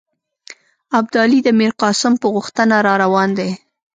ابدالي 0.97 1.39
د 1.43 1.49
میرقاسم 1.59 2.13
په 2.21 2.27
غوښتنه 2.33 2.75
را 2.85 2.93
روان 3.03 3.29
دی. 3.39 3.51